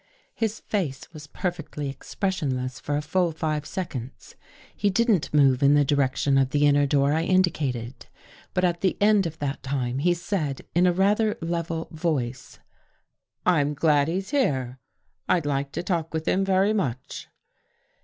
[0.33, 4.35] "His face was perfectly expressionless for a full five seconds.
[4.75, 8.07] He didn't move in the direction of the inner door I indicated.
[8.55, 12.57] But, at the end of that time, he said in a rather level voice,"
[13.45, 14.79] I'm glad he's here.
[15.29, 17.27] I'd like to talk with him very much."